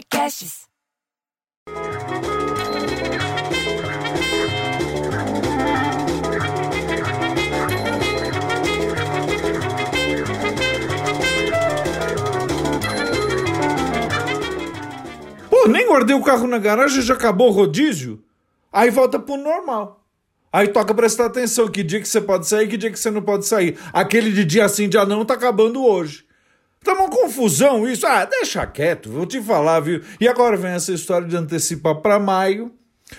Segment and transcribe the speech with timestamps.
[0.00, 0.60] Podcasts.
[15.50, 18.22] Pô, nem guardei o carro na garagem, já acabou o rodízio.
[18.72, 20.02] Aí volta pro normal.
[20.50, 23.20] Aí toca prestar atenção que dia que você pode sair, que dia que você não
[23.20, 23.78] pode sair.
[23.92, 26.24] Aquele de dia sim, dia não, tá acabando hoje.
[26.82, 28.06] Tá uma confusão isso.
[28.06, 30.02] Ah, deixa quieto, vou te falar, viu?
[30.20, 32.72] E agora vem essa história de antecipar para maio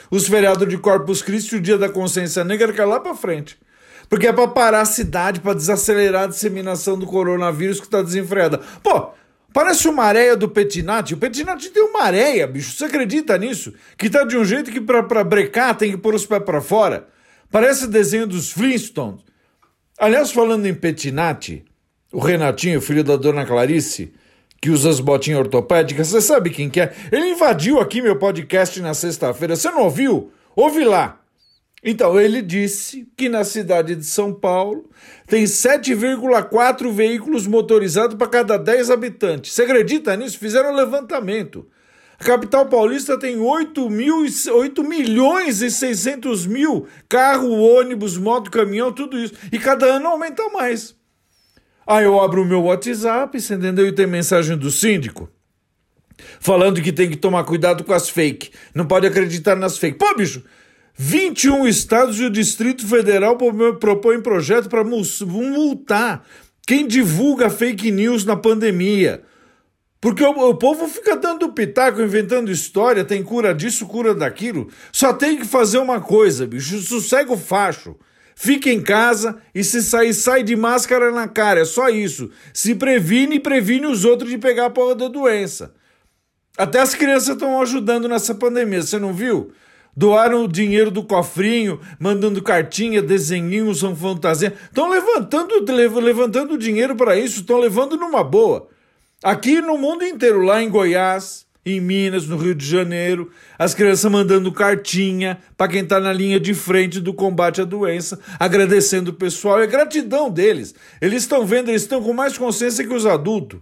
[0.09, 3.13] os feriados de Corpus Christi e o dia da consciência negra que é lá pra
[3.13, 3.59] frente.
[4.09, 8.59] Porque é pra parar a cidade, pra desacelerar a disseminação do coronavírus que tá desenfreada.
[8.83, 9.11] Pô,
[9.53, 11.13] parece uma areia do Petinati.
[11.13, 12.75] O Petinati tem uma areia, bicho.
[12.75, 13.73] Você acredita nisso?
[13.97, 16.59] Que tá de um jeito que pra, pra brecar tem que pôr os pés pra
[16.59, 17.07] fora.
[17.49, 19.23] Parece desenho dos Flintstones.
[19.97, 21.63] Aliás, falando em Petinati,
[22.11, 24.13] o Renatinho, filho da dona Clarice,
[24.61, 26.93] que usa as botinhas ortopédicas, você sabe quem que é?
[27.11, 29.55] Ele invadiu aqui meu podcast na sexta-feira.
[29.55, 30.31] Você não ouviu?
[30.55, 31.19] Ouve lá.
[31.83, 34.87] Então, ele disse que na cidade de São Paulo
[35.25, 39.53] tem 7,4 veículos motorizados para cada 10 habitantes.
[39.53, 40.37] Você acredita nisso?
[40.37, 41.65] Fizeram um levantamento.
[42.19, 48.91] A capital paulista tem 8, mil, 8 milhões e 600 mil carro, ônibus, moto, caminhão,
[48.91, 49.33] tudo isso.
[49.51, 50.95] E cada ano aumenta mais.
[51.85, 53.87] Aí eu abro o meu WhatsApp, você entendeu?
[53.87, 55.29] E tem mensagem do síndico
[56.39, 58.51] falando que tem que tomar cuidado com as fake.
[58.73, 59.97] Não pode acreditar nas fake.
[59.97, 60.43] Pô, bicho,
[60.95, 63.37] 21 estados e o Distrito Federal
[63.79, 66.25] propõem projeto para multar
[66.65, 69.23] quem divulga fake news na pandemia.
[69.99, 74.69] Porque o, o, povo fica dando pitaco, inventando história, tem cura disso, cura daquilo.
[74.91, 77.95] Só tem que fazer uma coisa, bicho, sossega o facho.
[78.35, 81.61] Fica em casa e se sair, sai de máscara na cara.
[81.61, 82.29] É só isso.
[82.53, 85.73] Se previne e previne os outros de pegar a porra da doença.
[86.57, 89.51] Até as crianças estão ajudando nessa pandemia, você não viu?
[89.95, 94.53] Doaram o dinheiro do cofrinho, mandando cartinha, desenhinhos, são fantasia.
[94.63, 95.53] Estão levantando,
[95.99, 98.67] levantando dinheiro para isso, estão levando numa boa.
[99.23, 104.09] Aqui no mundo inteiro, lá em Goiás, em Minas, no Rio de Janeiro, as crianças
[104.11, 109.13] mandando cartinha para quem está na linha de frente do combate à doença, agradecendo o
[109.13, 110.73] pessoal, é gratidão deles.
[110.99, 113.59] Eles estão vendo, eles estão com mais consciência que os adultos.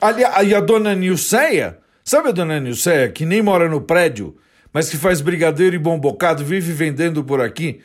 [0.00, 4.36] Ali, e a dona Nilceia, sabe a dona Nilceia, que nem mora no prédio,
[4.72, 7.80] mas que faz brigadeiro e bom bocado, vive vendendo por aqui?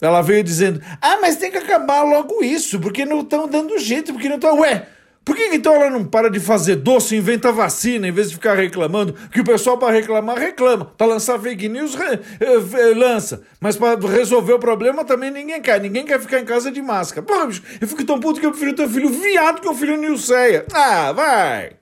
[0.00, 4.12] Ela veio dizendo: Ah, mas tem que acabar logo isso, porque não estão dando jeito,
[4.12, 4.58] porque não estão.
[4.60, 4.86] Ué!
[5.30, 8.54] Por que então ela não para de fazer doce inventa vacina em vez de ficar
[8.54, 9.12] reclamando?
[9.30, 13.96] Que o pessoal para reclamar reclama, para lançar fake news re, eh, lança, mas para
[14.08, 17.24] resolver o problema também ninguém quer, ninguém quer ficar em casa de máscara.
[17.24, 19.96] Porra, bicho, eu fico tão puto que eu prefiro ter filho viado que o filho
[19.96, 20.66] Nilceia.
[20.72, 21.74] Ah, vai!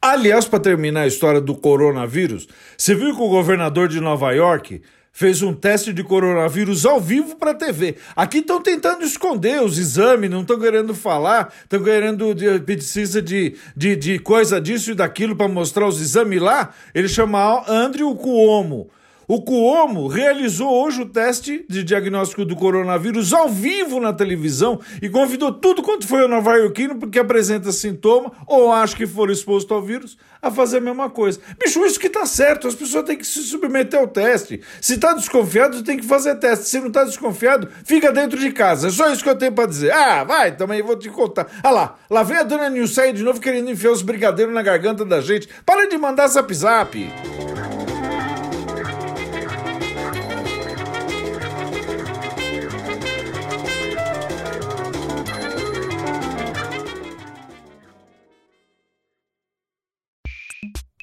[0.00, 4.80] Aliás, para terminar a história do coronavírus, você viu que o governador de Nova York
[5.16, 7.96] fez um teste de coronavírus ao vivo para a TV.
[8.14, 13.56] Aqui estão tentando esconder os exames, não estão querendo falar, estão querendo de, precisa de,
[13.74, 16.74] de, de coisa disso e daquilo para mostrar os exames lá.
[16.94, 18.90] Ele chama Andrew Cuomo.
[19.28, 25.08] O Cuomo realizou hoje o teste de diagnóstico do coronavírus ao vivo na televisão e
[25.08, 29.82] convidou tudo quanto foi o nova-iorquino porque apresenta sintoma ou acha que foram exposto ao
[29.82, 31.40] vírus a fazer a mesma coisa.
[31.58, 34.60] Bicho, isso que tá certo, as pessoas têm que se submeter ao teste.
[34.80, 36.66] Se tá desconfiado, tem que fazer teste.
[36.66, 38.86] Se não tá desconfiado, fica dentro de casa.
[38.86, 39.92] É só isso que eu tenho para dizer.
[39.92, 41.48] Ah, vai, também vou te contar.
[41.64, 45.04] Ah lá, lá vem a dona Nilceia de novo querendo enfiar os brigadeiros na garganta
[45.04, 45.48] da gente.
[45.64, 46.96] Para de mandar zap zap.